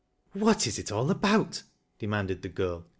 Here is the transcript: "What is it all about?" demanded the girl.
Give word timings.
"What 0.43 0.65
is 0.65 0.79
it 0.79 0.91
all 0.91 1.11
about?" 1.11 1.61
demanded 1.99 2.41
the 2.41 2.49
girl. 2.49 2.87